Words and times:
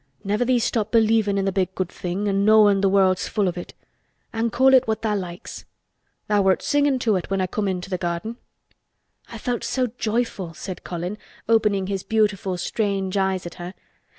Never 0.23 0.43
thee 0.43 0.57
stop 0.57 0.91
believin' 0.91 1.37
in 1.37 1.45
th' 1.45 1.53
Big 1.53 1.75
Good 1.75 1.89
Thing 1.89 2.27
an' 2.27 2.43
knowin' 2.43 2.81
th' 2.81 2.89
world's 2.89 3.27
full 3.27 3.47
of 3.47 3.55
it—an' 3.55 4.49
call 4.49 4.73
it 4.73 4.87
what 4.87 5.03
tha' 5.03 5.13
likes. 5.15 5.65
Tha' 6.27 6.41
wert 6.41 6.63
singin' 6.63 6.97
to 6.97 7.17
it 7.17 7.29
when 7.29 7.39
I 7.39 7.45
come 7.45 7.67
into 7.67 7.95
th' 7.95 7.99
garden." 8.01 8.37
"I 9.29 9.37
felt 9.37 9.63
so 9.63 9.85
joyful," 9.99 10.55
said 10.55 10.83
Colin, 10.83 11.19
opening 11.47 11.85
his 11.85 12.01
beautiful 12.01 12.57
strange 12.57 13.15
eyes 13.15 13.45
at 13.45 13.53
her. 13.61 13.75